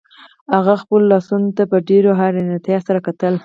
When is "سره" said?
2.87-2.99